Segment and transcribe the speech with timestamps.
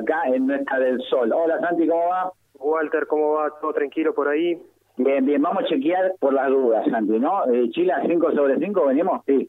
[0.00, 1.32] acá en Nuestra del Sol.
[1.32, 2.32] Hola Santi, ¿cómo va?
[2.54, 3.50] Walter, ¿cómo va?
[3.60, 4.60] ¿Todo tranquilo por ahí?
[4.96, 7.50] Bien, bien, vamos a chequear por las dudas, Santi, ¿no?
[7.50, 9.22] Eh, Chile a 5 sobre 5, ¿venimos?
[9.26, 9.48] Sí.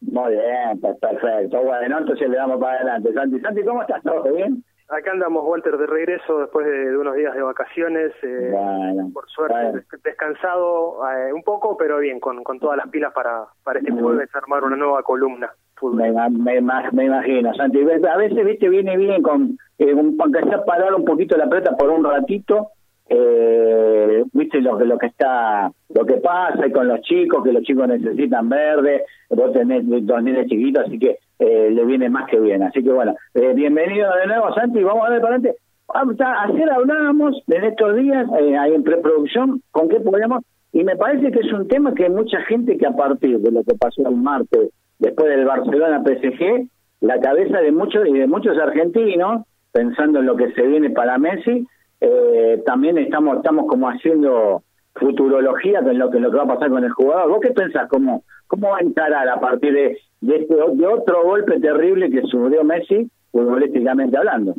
[0.00, 1.62] Muy bien, pues perfecto.
[1.62, 3.12] Bueno, entonces le damos para adelante.
[3.12, 4.02] Santi, Santi, ¿cómo estás?
[4.02, 4.64] ¿Todo bien?
[4.88, 8.12] Acá andamos, Walter, de regreso después de, unos días de vacaciones.
[8.22, 13.12] Eh, bueno, por suerte, descansado eh, un poco, pero bien, con, con todas las pilas
[13.12, 15.50] para, para este jueves armar una nueva columna.
[15.82, 16.60] Me, me,
[16.92, 17.80] me, imagino, Santi.
[17.80, 21.90] A veces, viste, viene bien con, eh, aunque sea parar un poquito la plata por
[21.90, 22.70] un ratito,
[23.14, 27.52] eh, viste lo que lo que está lo que pasa y con los chicos que
[27.52, 32.28] los chicos necesitan verde vos tenés dos niños chiquitos así que eh, le viene más
[32.30, 32.62] que bien.
[32.62, 35.58] Así que bueno eh, bienvenido de nuevo Santi vamos a ver para adelante.
[35.94, 41.30] Ayer hablábamos en estos días eh, ahí en preproducción con qué podemos y me parece
[41.30, 44.16] que es un tema que mucha gente que a partir de lo que pasó el
[44.16, 46.66] martes después del Barcelona PSG
[47.02, 51.18] la cabeza de muchos y de muchos argentinos pensando en lo que se viene para
[51.18, 51.66] Messi
[52.04, 54.64] eh, también estamos estamos como haciendo
[54.96, 57.30] futurología de lo que lo que va a pasar con el jugador.
[57.30, 57.88] ¿Vos qué pensás?
[57.88, 62.22] ¿Cómo, cómo va a encarar a partir de, de, este, de otro golpe terrible que
[62.22, 64.54] sufrió Messi, futbolísticamente hablando?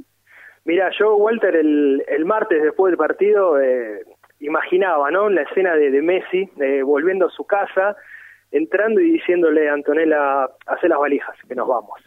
[0.64, 4.06] Mira, yo, Walter, el, el martes después del partido eh,
[4.40, 5.30] imaginaba ¿no?
[5.30, 7.98] la escena de, de Messi eh, volviendo a su casa,
[8.52, 12.00] entrando y diciéndole a Antonella, hace las valijas, que nos vamos.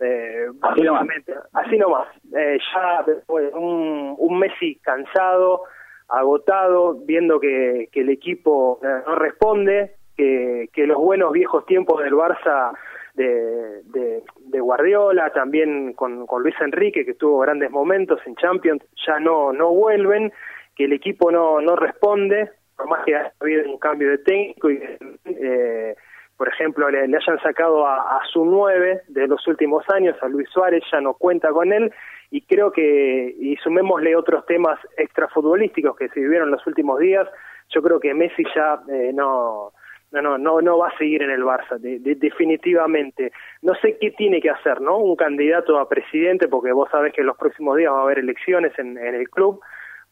[0.00, 1.06] Eh, así nomás.
[1.52, 2.08] Así nomás.
[2.36, 5.62] Eh, ya después, un, un Messi cansado,
[6.08, 12.12] agotado, viendo que, que el equipo eh, no responde, que, los buenos viejos tiempos del
[12.12, 12.72] Barça
[13.14, 18.82] de, de, de Guardiola, también con, con Luis Enrique, que tuvo grandes momentos en Champions,
[19.06, 20.32] ya no, no vuelven,
[20.76, 24.70] que el equipo no, no responde, por más que haya habido un cambio de técnico
[24.70, 24.80] y
[25.24, 25.94] eh,
[26.40, 30.82] por ejemplo, le, hayan sacado a, su nueve de los últimos años, a Luis Suárez,
[30.90, 31.92] ya no cuenta con él,
[32.30, 37.28] y creo que, y sumémosle otros temas extrafutbolísticos que se vivieron los últimos días,
[37.68, 39.72] yo creo que Messi ya eh, no,
[40.12, 43.32] no, no, no, va a seguir en el Barça, definitivamente.
[43.60, 44.96] No sé qué tiene que hacer, ¿no?
[44.96, 48.20] Un candidato a presidente, porque vos sabés que en los próximos días va a haber
[48.20, 49.60] elecciones en el club,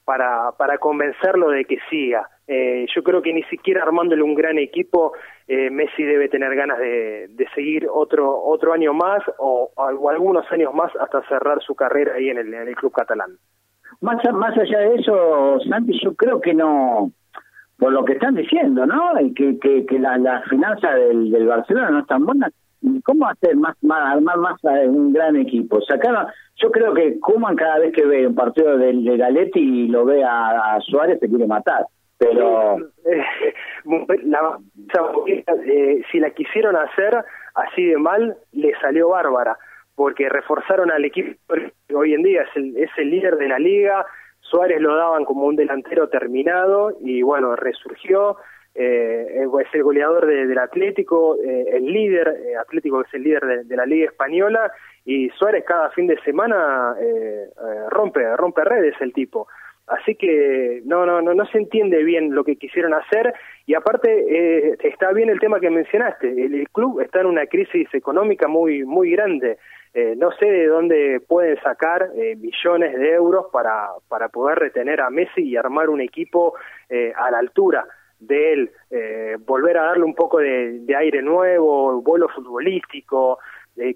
[0.08, 2.26] para, para convencerlo de que siga.
[2.46, 5.12] Eh, yo creo que ni siquiera armándole un gran equipo,
[5.46, 10.72] eh, Messi debe tener ganas de, de, seguir otro otro año más o, algunos años
[10.72, 13.32] más hasta cerrar su carrera ahí en el, en el club catalán.
[14.00, 17.12] Más, más allá de eso, Santi, yo creo que no,
[17.78, 19.12] por lo que están diciendo, ¿no?
[19.36, 22.50] Que, que, que la, la finanza del, del Barcelona no es tan buena.
[23.04, 25.80] ¿Cómo hacer más, más armar más un gran equipo?
[25.82, 29.88] Sacar, yo creo que Kuman cada vez que ve un partido del de Galetti y
[29.88, 31.86] lo ve a, Suárez se quiere matar.
[32.18, 32.78] Pero
[34.24, 34.58] la,
[35.26, 37.24] eh, si la quisieron hacer
[37.54, 39.56] así de mal, le salió bárbara,
[39.94, 41.54] porque reforzaron al equipo
[41.94, 44.04] hoy en día es el, es el líder de la liga,
[44.40, 48.36] Suárez lo daban como un delantero terminado y bueno, resurgió,
[48.74, 53.76] eh, es el goleador del Atlético, eh, el líder, eh, Atlético es el líder de,
[53.76, 54.70] la Liga Española
[55.04, 57.48] y Suárez cada fin de semana eh,
[57.90, 59.48] rompe, rompe redes el tipo.
[59.86, 63.32] Así que no, no, no, no se entiende bien lo que quisieron hacer
[63.64, 66.28] y aparte está bien el tema que mencionaste.
[66.28, 69.56] El, club está en una crisis económica muy, muy grande.
[70.18, 75.40] no sé de dónde pueden sacar millones de euros para, para poder retener a Messi
[75.40, 76.52] y armar un equipo
[77.16, 77.86] a la altura
[78.20, 83.38] de él, eh, volver a darle un poco de, aire nuevo, vuelo futbolístico,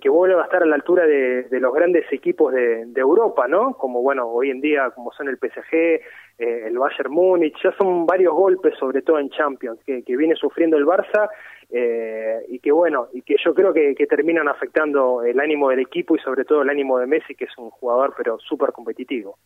[0.01, 3.75] que vuelva a estar a la altura de, los grandes equipos de, Europa, ¿no?
[3.75, 6.01] Como, bueno, hoy en día, como son el PSG, eh,
[6.39, 10.87] el Bayern Múnich, ya son varios golpes, sobre todo en Champions, que, viene sufriendo el
[10.87, 11.29] Barça
[11.71, 15.81] eh, y que, bueno, y que yo creo que, que terminan afectando el ánimo del
[15.81, 19.37] equipo y sobre todo el ánimo de Messi, que es un jugador, pero súper competitivo.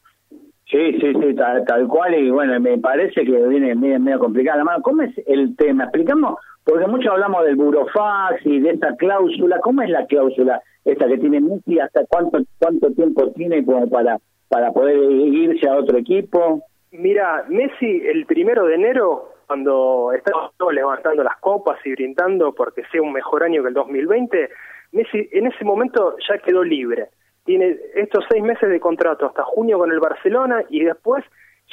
[0.69, 4.65] Sí, sí, sí, tal, cual, y bueno, me parece que viene medio, medio complicada.
[4.83, 5.85] ¿Cómo es el tema?
[5.85, 9.61] Explicamos, porque mucho hablamos del burofax y de esta cláusula.
[9.61, 11.79] ¿Cómo es la cláusula esta que tiene Messi?
[11.79, 16.65] ¿Hasta cuánto cuánto tiempo tiene como para, para poder irse a otro equipo?
[16.91, 22.83] Mira, Messi el primero de enero, cuando estamos todos levantando las copas y brindando porque
[22.91, 24.49] sea un mejor año que el 2020,
[24.91, 27.11] Messi en ese momento ya quedó libre
[27.47, 31.25] tiene estos seis meses de contrato hasta junio con el Barcelona y después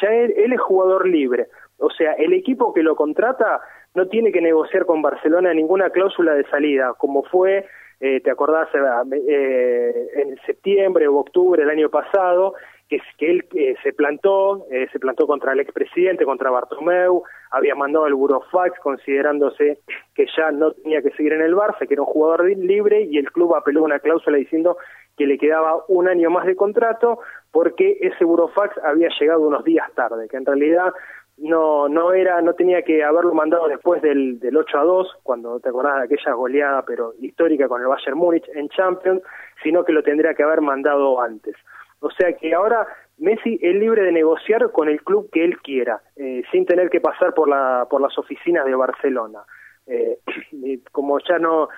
[0.02, 1.48] ya él, es jugador libre.
[1.78, 3.62] O sea, el equipo que lo contrata
[3.96, 7.66] no tiene que negociar con Barcelona ninguna cláusula de salida, como fue,
[8.00, 12.54] eh, te acordás, eh, en septiembre o octubre del año pasado,
[12.90, 17.76] que, que él eh, se plantó, eh, se plantó contra el expresidente, contra Bartomeu, había
[17.76, 19.80] mandado el burofax considerándose
[20.16, 23.18] que ya no tenía que seguir en el Barça, que era un jugador libre y
[23.18, 24.78] el club apeló una cláusula diciendo
[25.18, 27.20] que le quedaba un año más de contrato
[27.52, 30.94] porque ese burofax había llegado unos días tarde, que en realidad
[31.38, 35.60] no no era no tenía que haberlo mandado después del, del 8 a 2 cuando
[35.60, 39.22] te acordás de aquella goleada pero histórica con el Bayern Múnich en Champions
[39.64, 41.56] sino que lo tendría que haber mandado antes.
[42.02, 42.86] O sea que ahora
[43.18, 47.02] Messi es libre de negociar con el club que él quiera eh, sin tener que
[47.02, 49.40] pasar por la por las oficinas de Barcelona.
[49.88, 50.20] Eh,
[50.92, 51.70] como ya no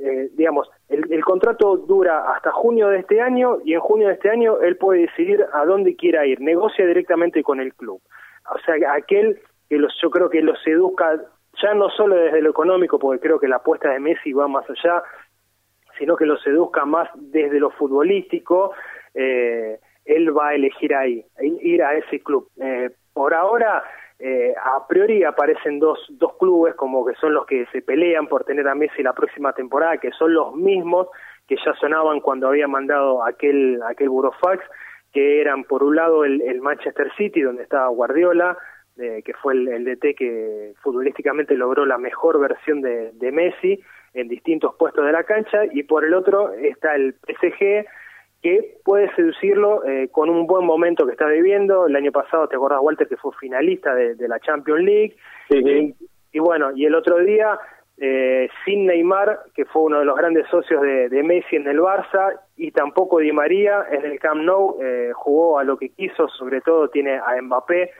[0.00, 4.30] eh, digamos el, contrato dura hasta junio de este año y en junio de este
[4.30, 8.00] año él puede decidir a dónde quiera ir negocia directamente con el club
[8.50, 11.20] o sea, aquel que los, yo creo que los seduzca
[11.62, 14.64] ya no solo desde lo económico, porque creo que la apuesta de Messi va más
[14.70, 15.02] allá,
[15.98, 18.72] sino que los seduzca más desde lo futbolístico,
[19.14, 22.48] eh, él va a elegir ahí, ir a ese club.
[22.60, 23.82] Eh, por ahora,
[24.20, 28.44] eh, a priori aparecen dos, dos clubes como que son los que se pelean por
[28.44, 31.06] tener a Messi la próxima temporada, que son los mismos
[31.46, 34.64] que ya sonaban cuando había mandado aquel, aquel burofax,
[35.12, 38.58] que eran por un lado el, Manchester City, donde estaba Guardiola,
[38.96, 43.80] que fue el, DT que futbolísticamente logró la mejor versión de, Messi
[44.12, 47.86] en distintos puestos de la cancha, y por el otro está el PSG,
[48.42, 51.86] que puede seducirlo eh, con un buen momento que está viviendo.
[51.86, 55.16] El año pasado, te acordás, Walter, que fue finalista de, la Champions League.
[55.50, 57.58] y, bueno, y el otro día
[58.00, 62.38] eh, sin Neymar, que fue uno de los grandes socios de, Messi en el Barça,
[62.56, 66.60] y tampoco Di María en el Camp Nou, eh, jugó a lo que quiso, sobre
[66.60, 67.90] todo tiene a Mbappé,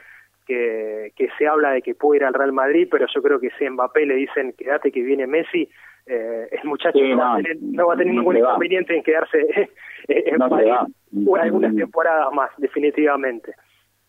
[0.47, 3.51] que, que se habla de que puede ir al Real Madrid, pero yo creo que
[3.57, 5.69] si a Mbappé le dicen quédate que viene Messi,
[6.09, 7.35] eh, el muchacho no, va
[7.93, 9.37] a tener, ningún inconveniente en quedarse
[10.07, 10.73] en París
[11.39, 13.53] algunas temporadas más, definitivamente.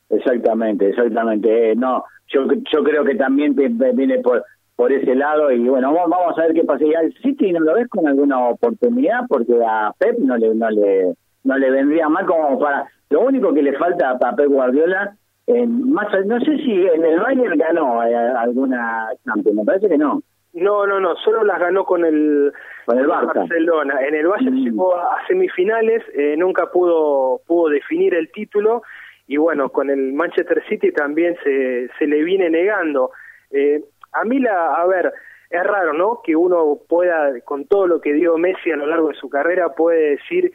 [0.08, 1.76] Exactamente, exactamente.
[1.76, 4.44] no, yo, yo creo que también viene por
[4.80, 6.82] por ese lado y bueno vamos a ver qué pasa.
[6.82, 10.70] Y al City no lo ves con alguna oportunidad porque a Pep no le no
[10.70, 11.12] le
[11.44, 15.14] no le vendría mal como para lo único que le falta a Pep Guardiola
[15.46, 19.98] en, más no sé si en el Bayern ganó eh, alguna Champions me parece que
[19.98, 22.52] no no, no, no, solo las ganó con el,
[22.86, 24.00] con el Barcelona.
[24.06, 24.64] En el Bayern mm.
[24.64, 28.82] llegó a semifinales, eh, nunca pudo pudo definir el título
[29.30, 33.12] y bueno, con el Manchester City también se, se le viene negando.
[33.52, 33.80] Eh,
[34.12, 35.12] a mí, la, a ver,
[35.50, 36.20] es raro, ¿no?
[36.24, 39.68] Que uno pueda, con todo lo que dio Messi a lo largo de su carrera,
[39.68, 40.52] puede decir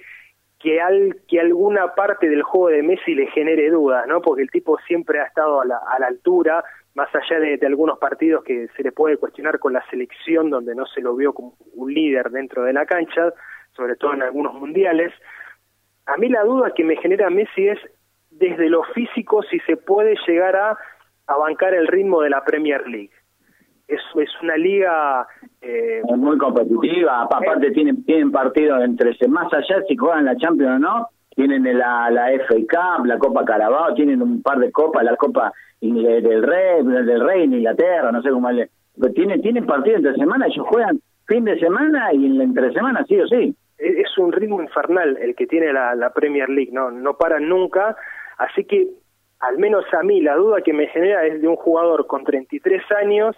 [0.60, 4.22] que, al, que alguna parte del juego de Messi le genere dudas, ¿no?
[4.22, 6.62] Porque el tipo siempre ha estado a la, a la altura,
[6.96, 10.74] más allá de, de, algunos partidos que se le puede cuestionar con la selección, donde
[10.76, 13.34] no se lo vio como un líder dentro de la cancha,
[13.76, 15.14] sobre todo en algunos mundiales.
[16.06, 17.80] A mí la duda que me genera Messi es
[18.32, 20.78] desde lo físico si se puede llegar a,
[21.28, 23.12] a bancar el ritmo de la Premier League
[23.88, 25.28] es, es una liga
[25.62, 30.80] eh, muy competitiva, aparte tienen tienen partidos entre más allá si juegan la Champions o
[30.80, 35.16] no, tienen la, la FA Cup, la Copa Carabao, tienen un par de copas, la
[35.16, 38.70] Copa del Rey, del Rey en Inglaterra, no sé cómo le,
[39.14, 43.04] tienen tienen partidos entre semana, ellos juegan fin de semana y en la entre semana
[43.08, 43.56] sí o sí.
[43.78, 47.98] Es un ritmo infernal el que tiene la, la Premier League, no no paran nunca,
[48.38, 48.88] así que
[49.40, 52.82] al menos a mí la duda que me genera es de un jugador con 33
[53.04, 53.36] años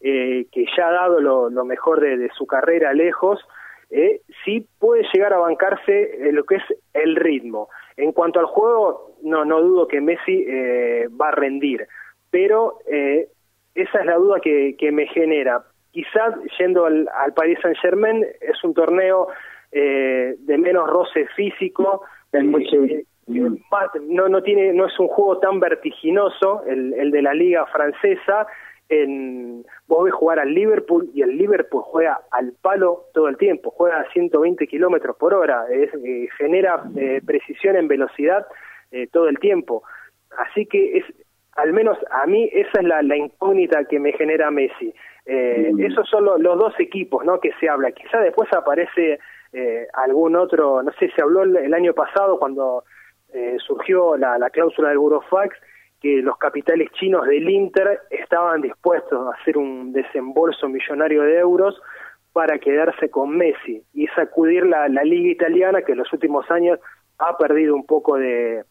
[0.00, 3.40] eh, que ya ha dado lo, mejor de, su carrera lejos,
[3.90, 6.62] eh, sí puede llegar a bancarse lo que es
[6.94, 7.68] el ritmo.
[7.96, 11.86] En cuanto al juego, no, no dudo que Messi eh, va a rendir,
[12.30, 13.28] pero eh,
[13.74, 15.62] esa es la duda que, que me genera.
[15.90, 19.28] Quizás yendo al, al Paris Saint Germain es un torneo
[19.70, 22.02] de menos roce físico,
[23.28, 28.46] no, no, tiene, no es un juego tan vertiginoso el, el de la liga francesa,
[28.88, 33.70] en vos ves jugar al Liverpool y el Liverpool juega al palo todo el tiempo,
[33.70, 38.46] juega a 120 kilómetros por hora, es, eh, genera eh, precisión en velocidad
[38.90, 39.82] eh, todo el tiempo.
[40.38, 41.04] Así que es,
[41.56, 44.94] al menos a mí, esa es la, la incógnita que me genera Messi.
[45.26, 45.80] Mm.
[45.80, 47.38] Esos son los dos equipos ¿no?
[47.38, 47.92] que se habla.
[47.92, 49.18] Quizá después aparece
[49.92, 52.84] algún otro, no sé, se habló el, año pasado cuando
[53.58, 55.54] surgió la, la cláusula del Burofax
[56.00, 61.80] que los capitales chinos del Inter estaban dispuestos a hacer un desembolso millonario de euros
[62.32, 66.78] para quedarse con Messi y sacudir la, la liga italiana que en los últimos años
[67.18, 68.64] ha perdido un poco de,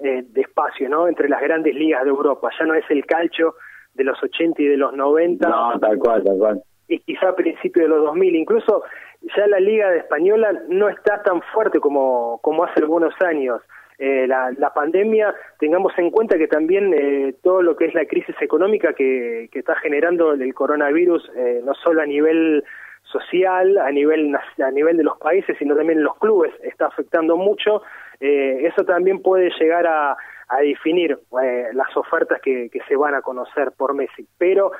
[0.00, 1.06] eh, de espacio ¿no?
[1.06, 2.48] entre las grandes ligas de Europa.
[2.58, 3.54] Ya no es el calcio
[3.94, 5.48] de los 80 y de los 90.
[5.48, 6.62] No, tal cual, tal cual.
[6.88, 8.34] Y quizá a principios de los 2000.
[8.36, 8.82] Incluso
[9.36, 13.62] ya la liga de española no está tan fuerte como, como hace algunos años.
[13.98, 18.06] Eh, la, la, pandemia, tengamos en cuenta que también eh, todo lo que es la
[18.06, 22.64] crisis económica que, que está generando el coronavirus, eh, no solo a nivel
[23.04, 27.36] social a nivel a nivel de los países, sino también en los clubes está afectando
[27.36, 27.82] mucho.
[28.20, 30.16] Eh, eso también puede llegar a,
[30.48, 34.26] a definir eh, las ofertas que, se van a conocer por Messi.
[34.38, 34.72] Pero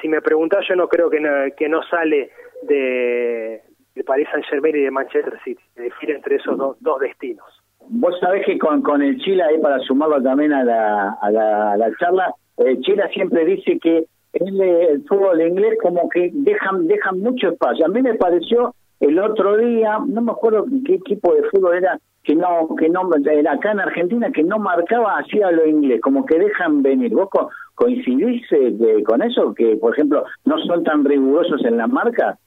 [0.00, 2.30] si me preguntas, yo no creo que no, que no sale
[2.62, 3.62] de,
[3.94, 7.57] de Paris Saint Germain y de Manchester City, definir entre esos dos destinos.
[7.90, 11.72] Vos sabés que con, con el Chile, ahí para sumarlo también a la, a la,
[11.72, 17.20] a la charla, eh, Chile siempre dice que el, fútbol inglés como que dejan, dejan
[17.20, 17.86] mucho espacio.
[17.86, 21.98] A mí me pareció el otro día, no me acuerdo qué equipo de fútbol era,
[22.24, 26.26] que no, que no, era acá en Argentina, que no marcaba hacia lo inglés, como
[26.26, 27.14] que dejan venir.
[27.14, 27.28] ¿Vos
[27.74, 29.54] coincidís eh, con eso?
[29.54, 32.38] Que, por ejemplo, no son tan rigurosos en la marca.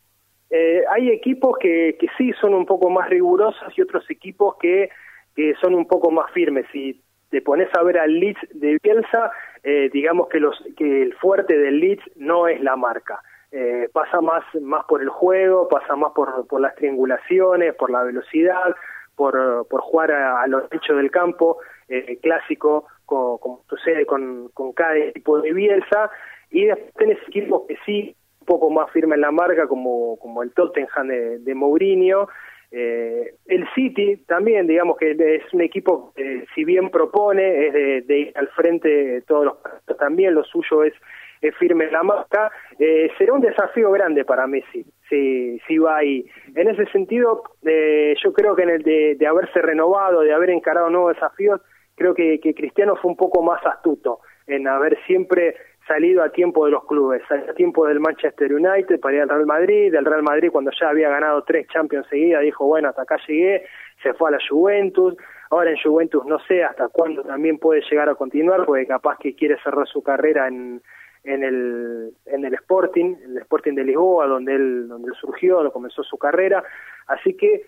[0.50, 4.90] Eh, hay equipos que, que sí son un poco más rigurosos y otros equipos que,
[5.36, 6.66] que son un poco más firmes.
[6.72, 9.32] Si te pones a ver al Leeds de Bielsa,
[9.64, 13.22] eh, digamos que, los, que el fuerte del Leeds no es la marca.
[13.52, 18.04] Eh, pasa más, más por el juego, pasa más por, por las triangulaciones, por la
[18.04, 18.76] velocidad,
[19.16, 21.58] por, por jugar a, los hechos del campo,
[21.90, 26.10] eh, clásico, como, como, sucede con, con cada equipo de Bielsa,
[26.50, 30.44] y después tenés equipos que sí un poco más firme en la marca, como, como
[30.44, 32.28] el Tottenham de, de Mourinho.
[32.72, 38.02] Eh, el City también, digamos que es un equipo que si bien propone, es de,
[38.02, 40.94] de ir al frente todos los también, lo suyo es,
[41.42, 42.50] es firme la marca,
[42.80, 46.26] eh, será un desafío grande para Messi, si, si va ahí.
[46.56, 50.52] En ese sentido, eh, yo creo que en el de, de haberse renovado, de haber
[50.52, 51.60] encarado nuevos desafíos,
[51.96, 55.56] creo que, que Cristiano fue un poco más astuto en haber siempre
[55.92, 59.30] salido a tiempo de los clubes, salido a tiempo del Manchester United para ir al
[59.30, 63.02] Real Madrid, del Real Madrid cuando ya había ganado tres Champions seguidas, dijo, bueno, hasta
[63.02, 63.66] acá llegué,
[64.02, 65.16] se fue a la Juventus,
[65.50, 69.36] ahora en Juventus no sé hasta cuándo también puede llegar a continuar, porque capaz que
[69.36, 70.82] quiere cerrar su carrera en,
[71.26, 75.72] en el en el Sporting, el Sporting de Lisboa, donde él donde él surgió, donde
[75.72, 76.64] comenzó su carrera,
[77.08, 77.66] así que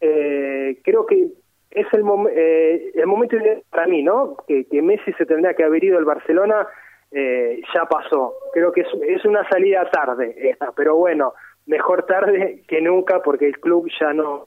[0.00, 1.28] eh, creo que
[1.72, 3.36] es el, mom eh, momento
[3.70, 4.36] para mí, ¿no?
[4.46, 6.66] Que, que Messi se tendría que haber ido al Barcelona
[7.10, 8.34] eh, ya pasó.
[8.52, 11.34] Creo que es, es una salida tarde esta, pero bueno,
[11.66, 14.46] mejor tarde que nunca porque el club ya no,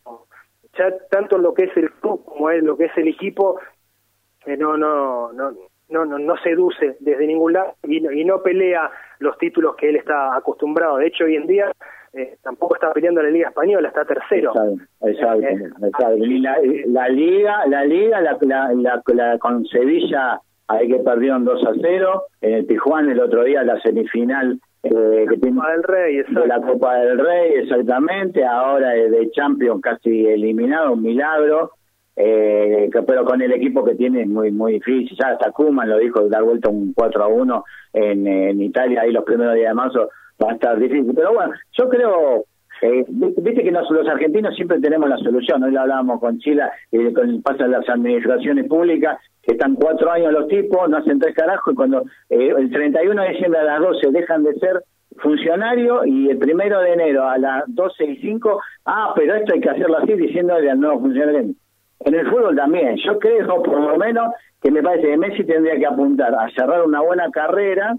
[0.77, 3.59] ya tanto lo que es el club como es lo que es el equipo,
[4.45, 5.51] eh, no, no, no,
[5.89, 8.89] no, no, no seduce desde ningún lado y no, y no pelea
[9.19, 10.97] los títulos que él está acostumbrado.
[10.97, 11.71] De hecho, hoy en día
[12.13, 14.51] eh, tampoco está peleando la Liga Española, está tercero.
[15.01, 15.85] Exacto, exacto.
[15.85, 16.17] exacto.
[16.17, 21.45] Y la, la Liga, la Liga la, la, la, la con Sevilla Ahí que perdieron
[21.45, 22.23] 2 a 0.
[22.41, 26.61] En el Tijuana el otro día la semifinal eh, que tiene del Rey, de la
[26.61, 28.45] Copa del Rey, exactamente.
[28.45, 31.71] Ahora de Champions casi eliminado, un milagro.
[32.15, 35.17] Eh, pero con el equipo que tiene es muy muy difícil.
[35.19, 39.11] Ya hasta Kuman lo dijo, dar vuelta un 4 a 1 en, en Italia, ahí
[39.11, 40.09] los primeros días de marzo
[40.41, 41.13] va a estar difícil.
[41.15, 42.45] Pero bueno, yo creo
[42.81, 46.63] eh, Viste que los, los, argentinos siempre tenemos la solución, hoy lo hablábamos con Chile,
[46.91, 51.73] y con las administraciones públicas, que están cuatro años los tipos, no hacen tres carajos,
[51.73, 54.83] y cuando eh, el 31 de diciembre a las 12 dejan de ser
[55.17, 59.59] funcionarios y el primero de enero a las 12 y 5, ah, pero esto hay
[59.59, 61.53] que hacerlo así, diciéndole al nuevo funcionario.
[62.01, 65.77] En el fútbol también, yo creo por lo menos que me parece que Messi tendría
[65.77, 67.95] que apuntar a cerrar una buena carrera,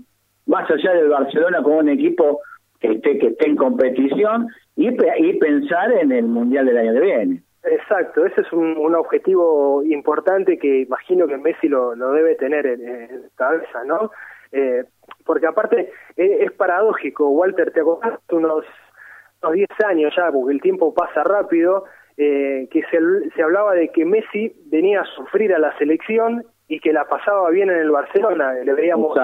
[0.46, 2.40] más allá del Barcelona como un equipo
[2.80, 7.00] que esté, que esté en competición y, y pensar en el Mundial del año que
[7.00, 7.42] viene.
[7.62, 12.66] Exacto, ese es un, un, objetivo importante que imagino que Messi lo, lo debe tener
[12.66, 14.10] en, cabeza, ¿no?
[14.50, 14.84] Eh,
[15.26, 18.64] porque aparte es, es, paradójico, Walter, te acordás unos,
[19.42, 21.84] unos 10 años ya, porque el tiempo pasa rápido,
[22.16, 22.99] eh, que se,
[23.37, 27.50] se hablaba de que Messi venía a sufrir a la selección y que la pasaba
[27.50, 29.18] bien en el Barcelona, le veíamos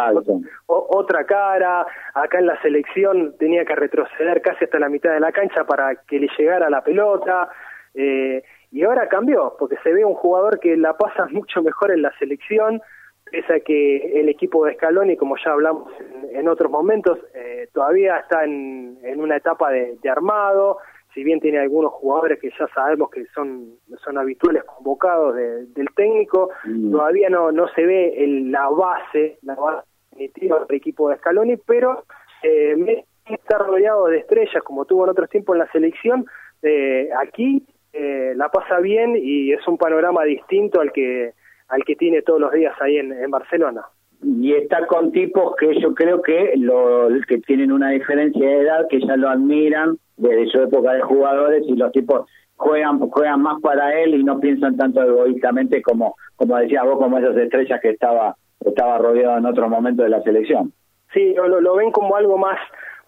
[0.66, 5.30] otra cara, acá en la selección tenía que retroceder casi hasta la mitad de la
[5.30, 7.48] cancha para que le llegara la pelota,
[7.94, 12.02] eh, y ahora cambió, porque se ve un jugador que la pasa mucho mejor en
[12.02, 12.82] la selección,
[13.30, 17.68] pese a que el equipo de Scaloni, como ya hablamos en, en otros momentos, eh,
[17.72, 20.78] todavía está en, en una etapa de, de armado,
[21.16, 25.88] si bien tiene algunos jugadores que ya sabemos que son son habituales convocados de, del
[25.96, 26.92] técnico, mm.
[26.92, 31.56] todavía no no se ve el, la base, la base definitiva del equipo de Scaloni,
[31.56, 32.04] pero
[32.42, 36.26] eh, está rodeado de estrellas como tuvo en otros tiempos en la selección,
[36.60, 41.32] eh, aquí eh, la pasa bien y es un panorama distinto al que
[41.68, 43.86] al que tiene todos los días ahí en, en Barcelona
[44.22, 48.86] y está con tipos que yo creo que lo que tienen una diferencia de edad
[48.88, 53.60] que ya lo admiran desde su época de jugadores y los tipos juegan juegan más
[53.60, 57.90] para él y no piensan tanto egoístamente como como decías vos como esas estrellas que
[57.90, 60.72] estaba estaba rodeado en otro momento de la selección
[61.12, 62.58] sí lo, lo ven como algo más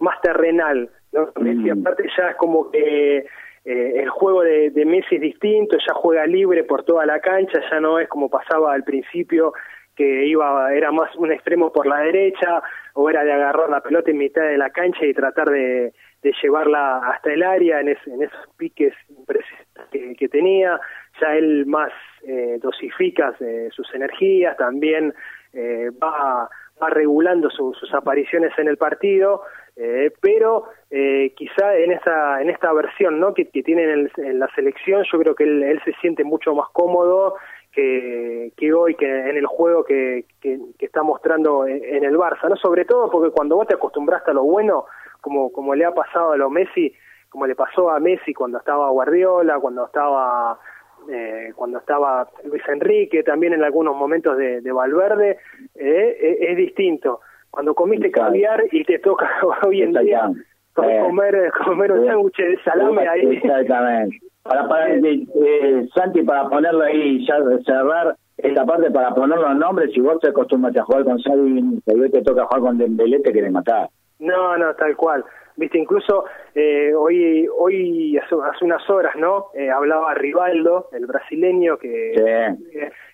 [0.00, 1.80] más terrenal mm.
[1.80, 3.26] aparte ya es como que
[3.64, 7.60] eh, el juego de, de, Messi es distinto, ya juega libre por toda la cancha,
[7.70, 9.52] ya no es como pasaba al principio
[9.98, 12.62] que iba era más un extremo por la derecha
[12.94, 15.92] o era de agarrar la pelota en mitad de la cancha y tratar de,
[16.40, 18.94] llevarla hasta el área en, esos piques
[19.90, 20.78] que, que, tenía
[21.20, 21.90] ya él más
[22.22, 25.12] eh, dosifica eh, sus energías también
[25.52, 26.48] eh, va
[26.86, 29.42] regulando sus apariciones en el partido,
[29.76, 33.34] eh, pero eh, quizá en esta en esta versión ¿no?
[33.34, 37.36] que, que tiene en, la selección, yo creo que él, se siente mucho más cómodo
[37.72, 42.56] que, que hoy, que en el juego que, que, está mostrando en, el Barça, no
[42.56, 44.86] sobre todo porque cuando vos te acostumbraste a lo bueno,
[45.20, 46.92] como, como le ha pasado a lo Messi,
[47.28, 50.58] como le pasó a Messi cuando estaba Guardiola, cuando estaba
[51.10, 55.38] eh, cuando estaba Luis Enrique, también en algunos momentos de, de Valverde,
[55.74, 57.20] eh, es, distinto.
[57.50, 59.30] Cuando comiste caviar y te toca
[59.66, 60.30] hoy en día
[60.82, 63.36] eh, comer, comer un sándwich de salame ahí.
[63.36, 64.18] Exactamente.
[64.48, 67.36] Para, para eh, Santi, para ponerlo ahí, ya
[67.66, 71.80] cerrar esta parte, para poner los nombres, si vos te acostumbras a jugar con Xavi
[71.86, 73.88] y te toca jugar con Dembélé, te querés matar.
[74.20, 75.24] No, no, tal cual.
[75.56, 76.24] Viste incluso
[76.54, 82.56] eh, hoy hoy hace, unas horas no eh, hablaba Rivaldo el brasileño que eh,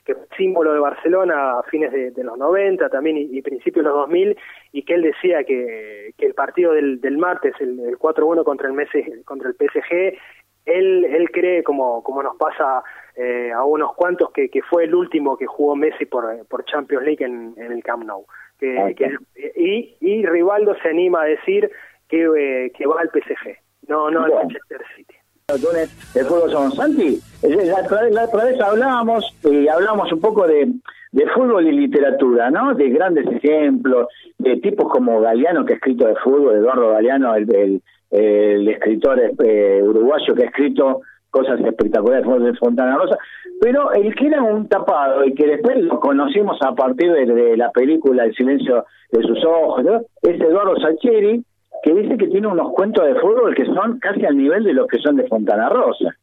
[0.05, 4.37] que símbolo de Barcelona a fines de, los 90 también y, principios de los 2000
[4.73, 8.69] y que él decía que, que el partido del, del martes el, el 4-1 contra
[8.69, 10.19] el Messi, contra el PSG
[10.67, 12.83] él él cree como como nos pasa
[13.17, 17.05] eh, a unos cuantos que, que fue el último que jugó Messi por por Champions
[17.05, 18.27] League en, en el Camp Nou
[18.59, 19.17] que, que
[19.57, 21.71] y y Rivaldo se anima a decir
[22.09, 23.57] que, eh, que va al PSG,
[23.89, 25.15] no, no al Manchester City.
[25.49, 27.21] El fútbol son Santi.
[27.43, 30.73] La, otra vez hablábamos y hablamos un poco de,
[31.13, 32.75] de fútbol y literatura, ¿no?
[32.75, 37.55] De grandes ejemplos, de tipos como Galeano, que ha escrito de fútbol, Eduardo Galeano, el,
[37.55, 37.83] el,
[38.15, 43.19] escritor eh, uruguayo que ha escrito cosas espectaculares de Fontana Rosa,
[43.61, 47.73] pero el que era un tapado y que después lo conocimos a partir de, la
[47.73, 49.85] película El silencio de sus ojos,
[50.23, 51.45] es Eduardo Sacheri,
[51.83, 54.87] que dice que tiene unos cuentos de fútbol que son casi al nivel de los
[54.87, 56.15] que son de Fontana Rosa.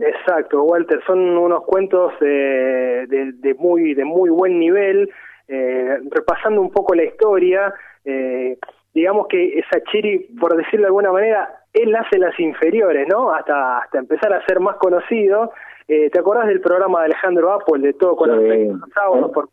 [0.00, 5.10] Exacto, Walter, son unos cuentos de, de, muy de muy buen nivel,
[5.48, 7.72] eh, repasando un poco la historia,
[8.04, 8.56] eh,
[8.94, 13.32] digamos que Sachiri, por decirlo de alguna manera, él hace las inferiores, ¿no?
[13.32, 15.52] Hasta hasta empezar a ser más conocido.
[15.86, 19.48] Eh, ¿Te acordás del programa de Alejandro Apple de todo con los sábados por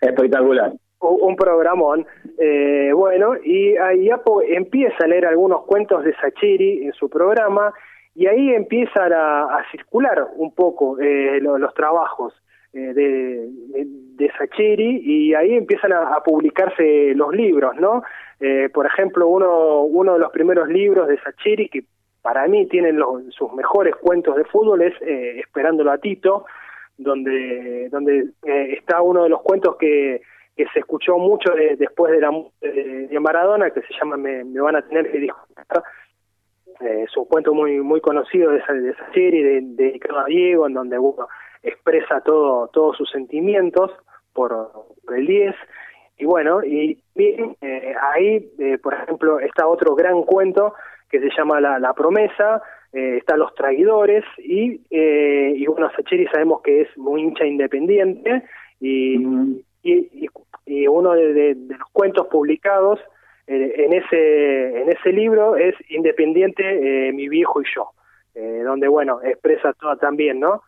[0.00, 2.06] Espectacular un programón.
[2.38, 4.10] Eh, bueno, y ahí
[4.48, 7.72] empieza a leer algunos cuentos de Sachiri en su programa
[8.14, 12.34] y ahí empiezan a, circular un poco eh, los trabajos
[12.72, 13.48] eh, de,
[13.84, 18.02] de, Sachiri y ahí empiezan a, publicarse los libros, ¿no?
[18.38, 21.84] Eh, por ejemplo, uno, uno de los primeros libros de Sachiri que
[22.22, 26.44] para mí tienen los, sus mejores cuentos de fútbol es Esperándolo a Tito,
[26.98, 30.20] donde, donde está uno de los cuentos que
[30.60, 32.30] que se escuchó mucho después de la
[32.60, 35.82] de, Maradona, que se llama Me, van a tener que disculpar.
[36.80, 40.74] Eh, es un cuento muy muy conocido de esa, de esa de, a Diego, en
[40.74, 41.28] donde uno
[41.62, 43.90] expresa todo todos sus sentimientos
[44.32, 44.70] por,
[45.14, 45.54] el 10.
[46.18, 50.74] Y bueno, y bien, eh, ahí, eh, por ejemplo, está otro gran cuento
[51.10, 56.60] que se llama La, la Promesa, eh, están Los Traidores, y, y bueno, Sacheri sabemos
[56.62, 58.44] que es muy hincha independiente,
[58.80, 59.16] y,
[59.82, 60.28] y,
[60.70, 63.00] y uno de, los cuentos publicados
[63.46, 67.90] eh, en ese en ese libro es Independiente eh, mi viejo y yo
[68.34, 70.62] eh, donde bueno expresa todo también no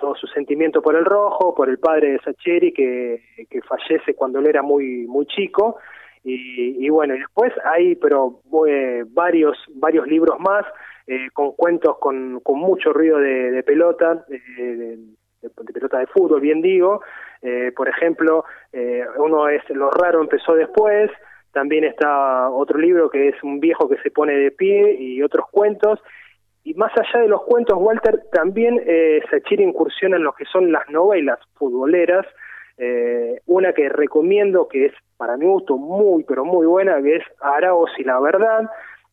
[0.00, 4.38] todo su sentimiento por el rojo por el padre de Sacheri que, que fallece cuando
[4.38, 5.78] él era muy muy chico
[6.22, 8.40] y, y bueno y después hay pero
[9.14, 10.64] varios varios libros más
[11.32, 14.98] con cuentos con, con mucho ruido de, pelota de,
[15.42, 17.02] de, pelota de fútbol, bien digo.
[17.42, 21.10] Eh, por ejemplo, eh, uno es Lo raro empezó después,
[21.52, 25.46] también está otro libro que es Un viejo que se pone de pie y otros
[25.50, 26.00] cuentos.
[26.64, 30.72] Y más allá de los cuentos, Walter, también eh, Sachir incursiona en lo que son
[30.72, 32.26] las novelas futboleras.
[32.78, 37.22] Eh, una que recomiendo, que es para mi gusto muy, pero muy buena, que es
[37.40, 38.70] Araos y la Verdad.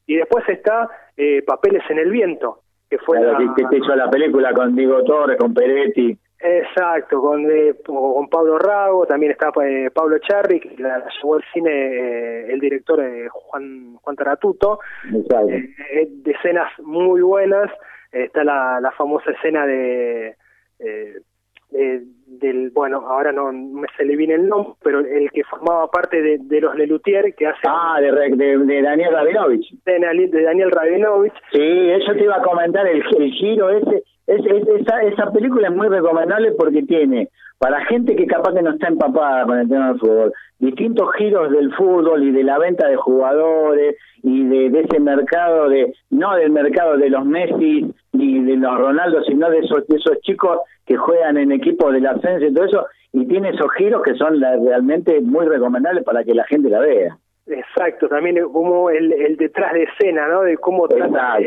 [0.08, 3.38] Y después está eh, Papeles en el Viento, que fue la...
[3.38, 6.18] que, hizo la película con Diego Torres, con Peretti.
[6.44, 11.44] Exacto, con, eh, con Pablo Rago, también está eh, Pablo Charri, que la, llevó al
[11.54, 13.00] cine eh, el director
[13.30, 17.70] Juan Juan Taratuto, de escenas muy buenas,
[18.12, 20.36] está la, la famosa escena de,
[20.80, 22.04] de,
[22.40, 26.22] del, bueno, ahora no me se le viene el nombre, pero el que formaba parte
[26.22, 27.60] de, de los Lelutier, que hace...
[27.68, 29.74] Ah, de, de, Daniel Rabinovich.
[29.86, 31.34] De, de, Daniel Rabinovich.
[31.52, 35.76] Sí, eso te iba a comentar, el, el giro ese, es, esa, esa película es
[35.76, 37.30] muy recomendable porque tiene
[37.62, 41.52] para gente que capaz que no está empapada con el tema del fútbol, distintos giros
[41.52, 46.50] del fútbol y de la venta de jugadores y de, ese mercado de, no del
[46.50, 50.98] mercado de los Messi ni de los Ronaldo, sino de esos, de esos chicos que
[50.98, 55.20] juegan en equipos del ascenso y todo eso, y tiene esos giros que son realmente
[55.22, 57.18] muy recomendables para que la gente la vea.
[57.48, 60.42] Exacto, también como el, el detrás de escena, ¿no?
[60.44, 61.38] De cómo trata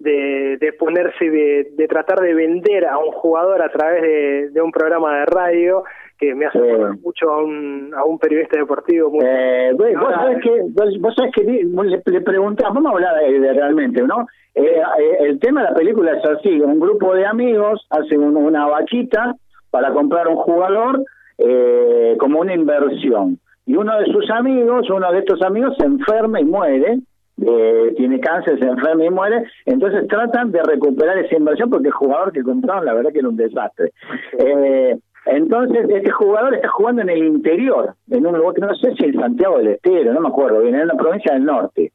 [0.00, 4.72] de, de ponerse, de, de, tratar de vender a un jugador a través de, un
[4.72, 5.84] programa de radio
[6.18, 6.58] que me hace
[7.02, 9.10] mucho a un, a un periodista deportivo.
[9.10, 10.50] Muy eh, vos, sabés que,
[10.98, 14.26] vos, sabés que le, le preguntamos, vamos a hablar de, realmente, ¿no?
[14.54, 18.66] Eh, eh, el tema de la película es así, un grupo de amigos hace una
[18.66, 19.36] vaquita
[19.70, 21.04] para comprar un jugador
[21.38, 23.38] eh, como una inversión.
[23.66, 26.98] Y uno de sus amigos, uno de estos amigos se enferma y muere,
[27.40, 31.94] eh, tiene cáncer, se enferma y muere, entonces tratan de recuperar esa inversión porque el
[31.94, 33.92] jugador que compraron la verdad que era un desastre.
[34.38, 38.94] Eh, entonces este jugador está jugando en el interior, en un lugar que no sé
[38.94, 41.92] si en Santiago del Estero, no me acuerdo bien, en la provincia del norte.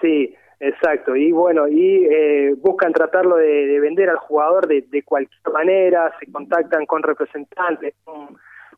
[0.00, 5.52] Sí, exacto, y bueno, y eh, buscan tratarlo de, vender al jugador de, de cualquier
[5.52, 7.94] manera, se contactan con representantes,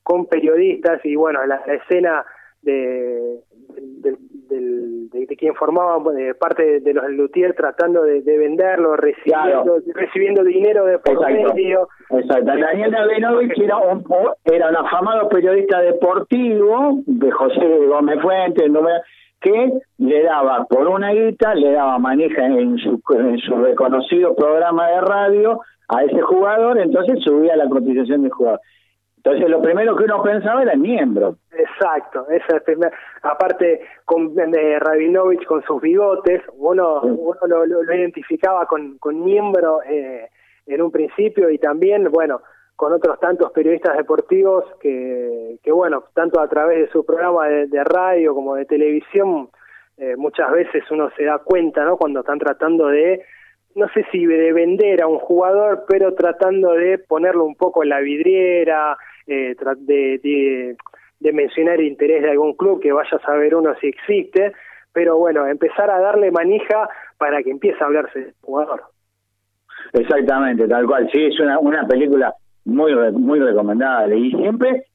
[0.02, 2.24] con, periodistas, y bueno, la, la escena
[2.62, 3.40] de,
[4.48, 5.98] de, quien formaba
[6.38, 11.88] parte de, los Lutier tratando de, venderlo, recibiendo, recibiendo dinero de por medio.
[12.10, 12.44] Exacto.
[12.44, 14.04] Daniel Davinovich era un,
[14.44, 18.70] era un afamado periodista deportivo de José Gómez Fuentes,
[19.42, 24.88] que le daba por una guita, le daba maneja en su, en su reconocido programa
[24.88, 28.60] de radio a ese jugador, entonces subía la cotización del jugador.
[29.16, 31.36] Entonces lo primero que uno pensaba era el miembro.
[31.52, 32.78] Exacto, esa es
[33.22, 40.28] aparte con de Rabinovich con sus bigotes, uno, uno lo, identificaba con, con miembro eh,
[40.66, 42.40] en un principio y también, bueno,
[42.82, 48.34] con otros tantos periodistas deportivos que, bueno, tanto a través de su programa de, radio
[48.34, 49.50] como de televisión,
[49.96, 51.96] eh, muchas veces uno se da cuenta, ¿no?
[51.96, 53.22] Cuando están tratando de
[53.76, 57.90] no sé si de vender a un jugador, pero tratando de ponerlo un poco en
[57.90, 58.96] la vidriera,
[59.28, 60.76] eh, de,
[61.20, 64.54] de, mencionar el interés de algún club que vaya a saber uno si existe,
[64.92, 68.82] pero bueno, empezar a darle manija para que empiece a hablarse del jugador.
[69.92, 74.18] Exactamente, tal cual, sí, es una, una película muy muy recomendable.
[74.18, 74.86] Y siempre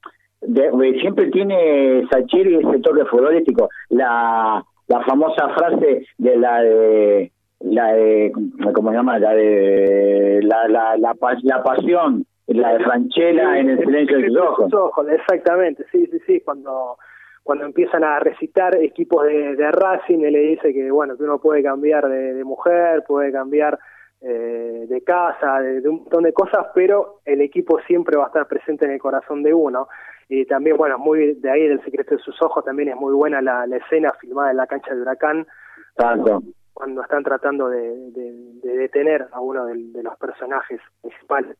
[1.00, 8.32] siempre tiene Sachiri ese toque futbolístico, la la famosa frase de la de la de
[8.74, 13.78] cómo se llama la de la la la, la pasión la de Franchella en el
[13.80, 15.06] silencio de sus ojos.
[15.10, 16.96] Exactamente, sí, sí, sí, cuando
[17.42, 21.38] cuando empiezan a recitar equipos de, de Racing, él le dice que bueno que uno
[21.38, 23.78] puede cambiar de, mujer, puede cambiar
[24.20, 28.46] eh, de casa, de, un montón de cosas, pero el equipo siempre va a estar
[28.46, 29.88] presente en el corazón de uno.
[30.28, 33.40] Y también, bueno, muy de ahí del secreto de sus ojos, también es muy buena
[33.40, 35.46] la, la escena filmada en la cancha de Huracán.
[35.94, 36.42] Tanto.
[36.72, 41.56] Cuando, están tratando de, de, detener a uno de los personajes principales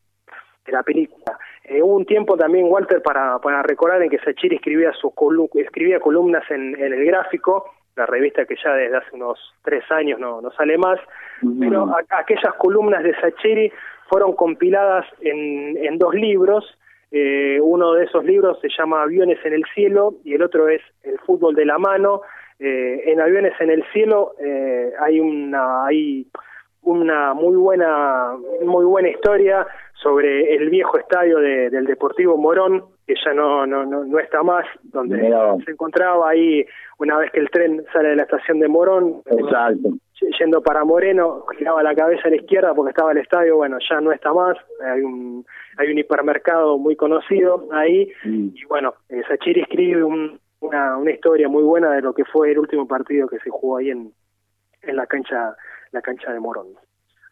[0.73, 1.39] la película.
[1.65, 5.13] Eh, hubo un tiempo también, Walter, para, para recordar en que Sachiri escribía, sus
[5.55, 7.65] escribía columnas en, en el gráfico,
[7.99, 10.99] la revista que ya desde hace unos tres años no, no sale más,
[11.61, 13.71] pero aquellas columnas de Sachiri
[14.09, 16.65] fueron compiladas en, en dos libros,
[17.11, 20.83] eh, uno de esos libros se llama Aviones en el cielo y el otro es
[21.03, 22.23] El fútbol de la mano.
[22.59, 26.27] Eh, en Aviones en el cielo eh, hay una hay
[26.83, 29.67] una muy buena muy buena historia
[30.03, 34.65] sobre el viejo estadio de, del Deportivo Morón, que ya no, no, no, está más,
[34.85, 35.19] donde
[35.65, 36.65] se encontraba ahí
[36.99, 39.91] una vez que el tren sale de la estación de Morón, Exacto.
[40.39, 44.01] yendo para Moreno, giraba la cabeza a la izquierda porque estaba el estadio, bueno, ya
[44.01, 45.45] no está más, hay un,
[45.79, 48.49] hay un hipermercado muy conocido ahí, mm.
[48.55, 52.59] y bueno, eh, Sachiri escribe una, una historia muy buena de lo que fue el
[52.59, 54.13] último partido que se jugó ahí en,
[54.83, 55.57] en la cancha
[55.93, 56.67] la cancha de Morón.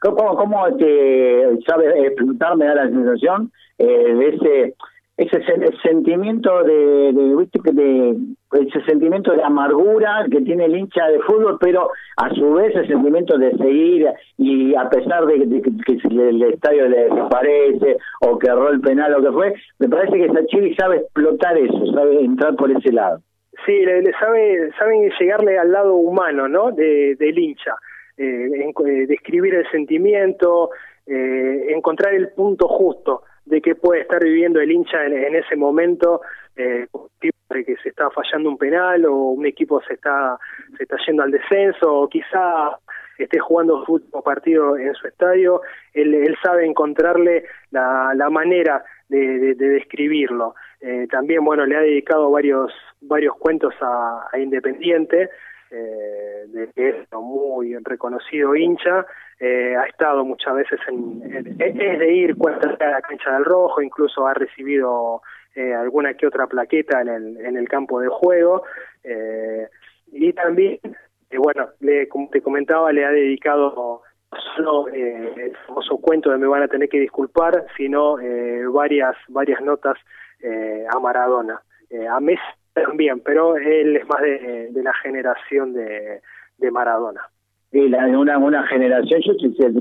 [0.01, 4.75] ¿Cómo, cómo te sabes explicar, me da la sensación eh, de ese
[5.17, 5.41] ese
[5.83, 8.17] sentimiento de, de, de,
[8.53, 12.87] ese sentimiento de amargura que tiene el hincha de fútbol pero a su vez el
[12.87, 18.69] sentimiento de seguir y a pesar de, que el estadio le desaparece o que erró
[18.69, 22.71] el penal o que fue me parece que Sachiri sabe explotar eso sabe entrar por
[22.71, 23.21] ese lado.
[23.65, 27.75] Sí le, sabe saben llegarle al lado humano no de, del hincha
[28.17, 30.71] eh, eh, describir el sentimiento,
[31.07, 36.21] eh, encontrar el punto justo, de qué puede estar viviendo el hincha en, ese momento,
[36.57, 36.87] eh,
[37.21, 40.37] de que se está fallando un penal o un equipo se está
[40.77, 42.77] se está yendo al descenso o quizá
[43.19, 45.63] esté jugando su último partido en su estadio,
[45.95, 50.55] él, sabe encontrarle la, la manera de, de, describirlo.
[50.81, 55.31] Eh, también, bueno, le ha dedicado varios varios cuentos a Independiente,
[55.71, 59.07] eh, de que es muy reconocido hincha,
[59.39, 61.23] eh, ha estado muchas veces en,
[61.59, 65.23] es de ir cuenta a la cancha del rojo, incluso ha recibido
[65.55, 68.63] eh, alguna que otra plaqueta en el, en el campo de juego,
[69.03, 69.69] eh,
[70.13, 70.79] y también,
[71.31, 76.39] eh, bueno, le, como te comentaba, le ha dedicado no solo el famoso cuento de
[76.39, 78.17] me van a tener que disculpar, sino
[78.73, 79.97] varias, varias notas
[80.93, 81.63] a Maradona.
[82.11, 82.43] A Messi
[82.85, 86.21] también, pero él es más de, de la generación de,
[86.59, 87.23] de Maradona.
[87.73, 89.35] Sí, la, una, una generación, yo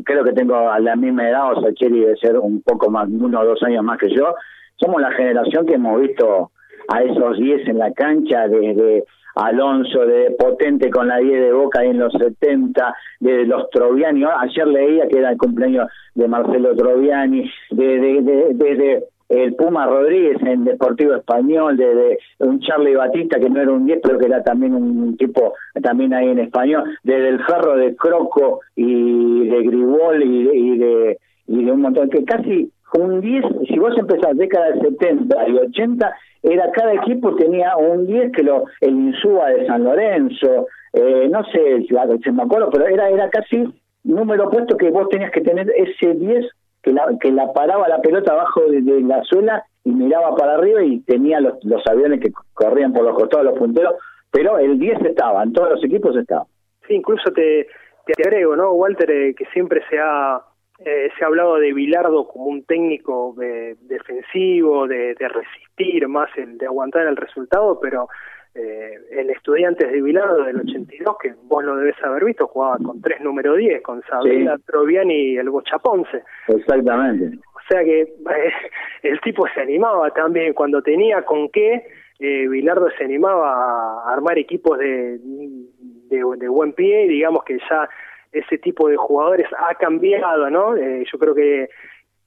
[0.04, 3.08] creo que tengo a la misma edad, o sea, Cheri debe ser un poco más,
[3.10, 4.34] uno o dos años más que yo,
[4.78, 6.52] somos la generación que hemos visto
[6.88, 9.04] a esos 10 en la cancha desde
[9.36, 14.68] Alonso, de Potente con la 10 de Boca en los 70, de los Troviani, ayer
[14.68, 20.38] leía que era el cumpleaños de Marcelo Troviani, desde de, de, de, el Puma Rodríguez
[20.44, 24.44] en Deportivo Español, de, un Charlie Batista que no era un 10, pero que era
[24.44, 30.24] también un tipo también ahí en español, desde el Ferro de Croco y de Gribol
[30.24, 34.38] y de, y de, y de un montón, que casi un 10, si vos empezás
[34.38, 39.50] década de 70 y 80, era cada equipo tenía un 10 que lo, el Insúa
[39.50, 43.66] de San Lorenzo, eh, no sé si me acuerdo, pero era, era casi
[44.04, 46.46] número puesto que vos tenías que tener ese 10
[46.86, 50.84] que la, que la paraba la pelota abajo de, la suela y miraba para arriba
[50.84, 53.96] y tenía los, los aviones que corrían por los costados, los punteros,
[54.30, 56.46] pero el 10 estaba, en todos los equipos estaba.
[56.88, 57.68] Sí, incluso te,
[58.06, 60.40] te agrego, ¿no, Walter, eh, que siempre se ha,
[60.78, 66.30] eh, se ha hablado de Bilardo como un técnico de, defensivo, de, de resistir más,
[66.38, 68.10] el, de aguantar el resultado, pero
[68.56, 73.02] eh, el Estudiantes de Bilardo del 82, que vos lo debes haber visto, jugaba con
[73.02, 74.64] tres número 10, con Sabrina, Sí.
[74.68, 76.24] Troviani y el Bochaponce.
[76.48, 77.38] Exactamente.
[77.54, 78.54] O sea que eh,
[79.04, 81.86] el tipo se animaba también, cuando tenía con qué,
[82.20, 87.58] eh, Bilardo se animaba a armar equipos de, de, de buen pie, y digamos que
[87.70, 87.90] ya
[88.32, 90.78] ese tipo de jugadores ha cambiado, ¿no?
[90.78, 91.70] Eh, yo creo que,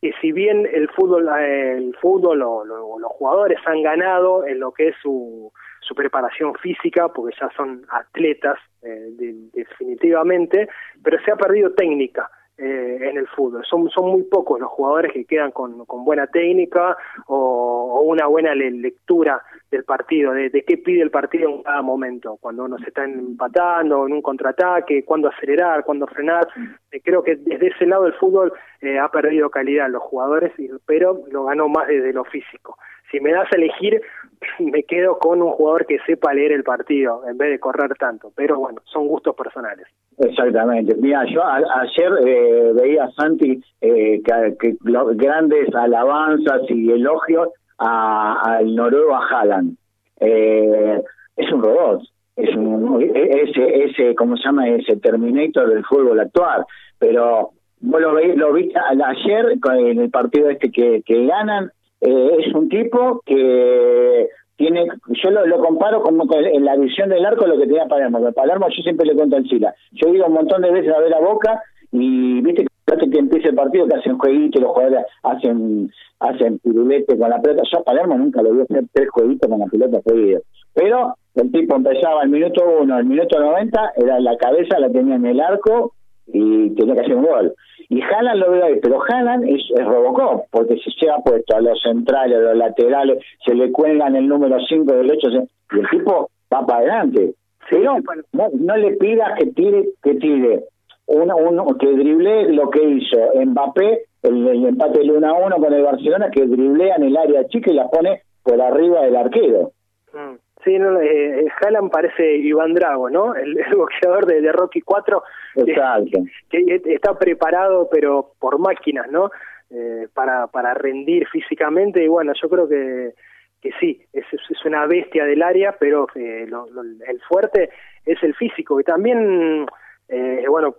[0.03, 4.73] que si bien el fútbol, el fútbol o, lo, los jugadores han ganado en lo
[4.73, 5.53] que es su,
[5.89, 10.69] su preparación física, porque ya son atletas eh, de, definitivamente,
[11.03, 12.31] pero se ha perdido técnica.
[12.61, 13.65] Eh, en el fútbol.
[13.65, 16.97] Son, son muy pocos los jugadores que quedan con, con buena técnica
[17.29, 21.83] o, una buena le lectura del partido, de, de, qué pide el partido en cada
[21.83, 26.49] momento, cuando uno se está empatando, en un contraataque, cuándo acelerar, cuándo frenar.
[26.91, 30.53] Eh, creo que desde ese lado el fútbol eh, ha perdido calidad los jugadores,
[30.85, 32.77] pero lo ganó más desde lo físico.
[33.11, 34.01] Si me das a elegir,
[34.59, 38.33] me quedo con un jugador que sepa leer el partido en vez de correr tanto,
[38.35, 39.87] pero bueno, son gustos personales.
[40.19, 40.95] Exactamente.
[40.97, 44.77] Mira, yo a, ayer eh, veía a Santi eh, que,
[45.15, 49.77] grandes alabanzas y elogios al noruego a Haaland.
[50.21, 51.01] Eh,
[51.37, 52.03] es un robot,
[52.35, 56.65] es un ese ese cómo se llama ese Terminator del fútbol actual,
[56.99, 62.37] pero vos lo, ve, lo viste ayer en el partido este que, que ganan eh,
[62.39, 64.87] es un tipo que tiene
[65.23, 68.25] yo lo, lo comparo como con la visión del arco lo que tenía Palermo.
[68.25, 69.75] Que Palermo yo siempre le cuento al Chila.
[69.93, 72.69] Yo ido un montón de veces a ver a Boca y viste que
[73.11, 77.63] que empiece el partido que hacen jueguitos los jugadores hacen hacen pirulete con la pelota.
[77.71, 80.43] Yo a Palermo nunca lo vi hacer tres jueguitos con la pelota seguidos
[80.79, 85.17] pero el tipo empezaba el minuto uno el minuto noventa era la cabeza la tenía
[85.17, 85.95] en el arco
[86.33, 87.55] y tenía que hacer un gol.
[87.89, 91.61] Y Haaland lo veo ahí, pero Haaland es, es Robocop, porque se lleva puesto a
[91.61, 95.29] los centrales, a los laterales, se le cuelgan el número 5 del 8,
[95.73, 97.35] y el tipo va para adelante.
[97.71, 97.97] Pero
[98.33, 100.65] no, no le pidas que tire, que tire,
[101.07, 105.57] uno, uno, que drible lo que hizo Mbappé, el, el empate del 1 a 1
[105.57, 109.17] con el Barcelona, que driblea en el área chica y la pone por arriba del
[109.17, 109.73] arquero.
[110.13, 110.35] Mm.
[110.65, 113.35] Sí, no, eh, Haaland parece Iván Drago, ¿no?
[113.35, 115.23] El, el boxeador de, de, Rocky 4.
[115.57, 116.21] Exacto.
[116.51, 119.31] Que, que, está preparado, pero por máquinas, ¿no?
[119.71, 122.03] Eh, para, para rendir físicamente.
[122.03, 123.15] Y bueno, yo creo que,
[123.61, 127.71] que sí, es, es una bestia del área, pero eh, lo, lo, el fuerte
[128.05, 128.81] es el físico.
[128.81, 129.67] Y también,
[130.09, 130.75] eh, bueno,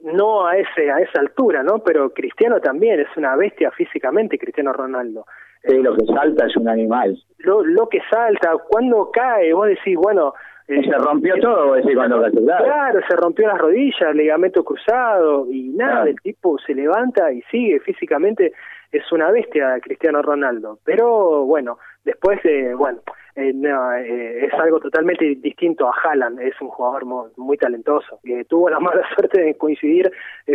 [0.00, 1.80] no a ese a esa altura, ¿no?
[1.80, 5.26] Pero Cristiano también es una bestia físicamente, Cristiano Ronaldo.
[5.62, 7.16] Sí, lo que salta es un animal.
[7.38, 10.34] Lo, lo que salta, cuando cae, vos decís, bueno,
[10.70, 16.20] se rompió todo, decir, cuando Claro, se rompió las rodillas, ligamento cruzado y nada, el
[16.20, 18.52] tipo se levanta y sigue físicamente,
[18.92, 20.78] es una bestia Cristiano Ronaldo.
[20.84, 23.00] Pero bueno, después, eh, bueno,
[23.34, 27.04] eh, no, eh, es algo totalmente distinto a Haaland, es un jugador
[27.36, 30.10] muy, talentoso, que tuvo la mala suerte de coincidir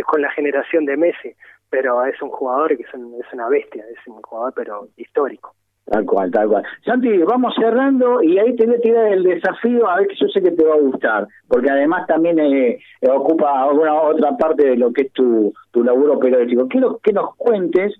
[0.06, 1.34] con la generación de Messi,
[1.70, 5.54] pero es un jugador que es, es una bestia, es un jugador pero histórico.
[5.86, 6.64] Tal cual, tal cual.
[6.84, 10.26] Santi, vamos cerrando y ahí te voy a tirar el desafío a ver que yo
[10.28, 14.76] sé que te va a gustar, porque además también eh, ocupa alguna otra parte de
[14.76, 16.66] lo que es tu, tu laburo periodístico.
[16.66, 17.94] Quiero que nos cuentes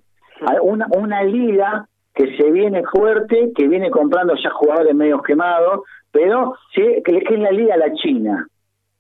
[0.63, 6.55] una, una liga que se viene fuerte, que viene comprando ya jugadores medios quemados, pero
[6.75, 8.49] sí, que, es la liga la China.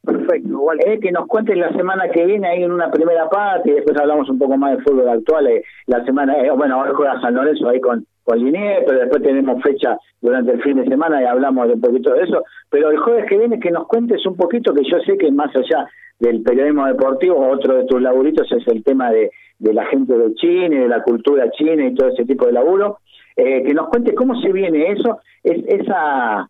[0.06, 0.78] Perfecto, igual.
[0.86, 3.98] Eh, que nos cuentes la semana que viene ahí en una primera parte y después
[3.98, 5.48] hablamos un poco más de fútbol actual.
[5.48, 9.20] Eh, la semana, eh, bueno, ahora juega San Lorenzo ahí con, con Linier, pero después
[9.24, 12.44] tenemos fecha durante el fin de semana y hablamos de un poquito de eso.
[12.70, 15.54] Pero el jueves que viene que nos cuentes un poquito, que yo sé que más
[15.56, 15.88] allá
[16.20, 20.34] del periodismo deportivo, otro de tus laburitos es el tema de, de la gente de
[20.34, 22.98] China, de la cultura china y todo ese tipo de laburo.
[23.34, 26.48] Eh, que nos cuentes cómo se viene eso, es esa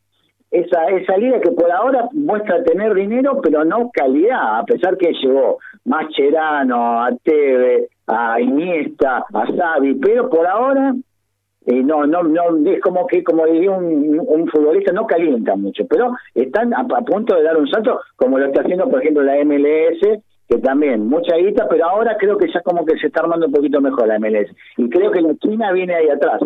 [0.51, 5.13] esa, esa liga que por ahora muestra tener dinero, pero no calidad, a pesar que
[5.13, 10.95] llegó Mascherano, a Teve, a Iniesta, a Xavi, pero por ahora
[11.67, 15.85] eh, no, no, no, es como que, como diría un, un futbolista, no calienta mucho,
[15.89, 19.45] pero están a, punto de dar un salto, como lo está haciendo, por ejemplo, la
[19.45, 23.47] MLS, que también, mucha guita, pero ahora creo que ya como que se está armando
[23.47, 24.49] un poquito mejor la MLS.
[24.77, 26.41] Y creo que la China viene ahí atrás.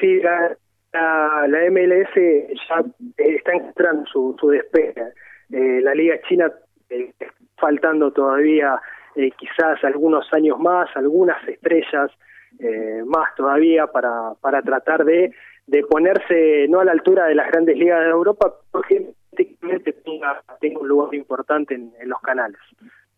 [0.00, 0.54] Sí, la,
[0.92, 2.84] la MLS ya
[3.16, 5.12] está encontrando su, su despegue.
[5.50, 6.52] Eh, la Liga China
[6.90, 7.12] eh,
[7.56, 8.80] faltando todavía
[9.16, 12.10] eh, quizás algunos años más, algunas estrellas
[12.58, 15.32] eh, más todavía para, para tratar de,
[15.66, 20.42] de ponerse no a la altura de las grandes ligas de Europa, porque técnicamente tenga,
[20.60, 22.58] tenga un lugar importante en, los canales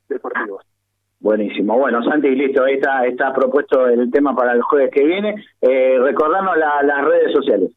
[0.09, 0.64] deportivos.
[1.20, 1.78] Buenísimo.
[1.78, 2.64] Bueno, Santi, listo.
[2.64, 5.35] Ahí está, está propuesto el tema para el jueves que viene.
[5.61, 7.70] Eh, recordarnos las redes sociales.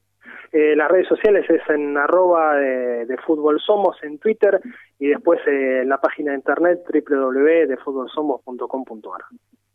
[0.54, 4.62] Eh, las redes sociales es en arroba de, Fútbol Somos en Twitter
[5.00, 9.22] y después eh, en la página de internet www.defutbolsomos.com.ar.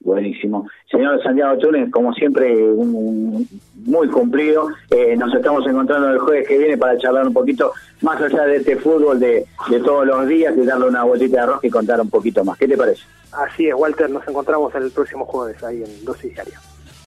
[0.01, 0.69] Buenísimo.
[0.89, 4.69] Señor Santiago Túnez, como siempre, muy cumplido.
[4.91, 8.59] Eh, nos estamos encontrando el jueves que viene para charlar un poquito más allá de
[8.59, 12.01] este fútbol de, de todos los días y darle una vueltita de arroz y contar
[12.01, 12.57] un poquito más.
[12.57, 13.03] ¿Qué te parece?
[13.33, 14.09] Así es, Walter.
[14.11, 16.61] Nos encontramos el próximo jueves ahí en Dosis Diaria.